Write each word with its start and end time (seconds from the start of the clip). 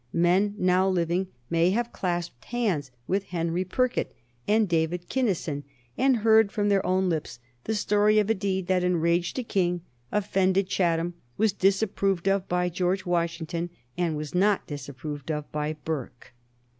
Men 0.13 0.55
now 0.57 0.89
living 0.89 1.27
may 1.51 1.69
have 1.69 1.93
clasped 1.93 2.45
hands 2.45 2.89
with 3.05 3.25
Henry 3.25 3.63
Purkitt 3.63 4.15
and 4.47 4.67
David 4.67 5.07
Kinnison 5.09 5.63
and 5.95 6.17
heard 6.25 6.51
from 6.51 6.69
their 6.69 6.83
own 6.83 7.07
lips 7.07 7.37
the 7.65 7.75
story 7.75 8.17
of 8.17 8.27
a 8.27 8.33
deed 8.33 8.65
that 8.65 8.83
enraged 8.83 9.37
a 9.37 9.43
King, 9.43 9.81
offended 10.11 10.65
Chatham, 10.67 11.13
was 11.37 11.53
disapproved 11.53 12.27
of 12.27 12.49
by 12.49 12.67
George 12.67 13.05
Washington, 13.05 13.69
and 13.95 14.17
was 14.17 14.33
not 14.33 14.65
disapproved 14.65 15.29
of 15.29 15.51
by 15.51 15.73
Burke. 15.85 16.33